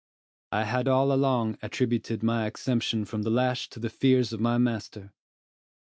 [0.51, 4.57] I had all along attributed my exemption from the lash to the fears of my
[4.57, 5.13] master.